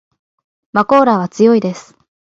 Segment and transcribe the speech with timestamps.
[0.73, 1.95] まこーらは強いです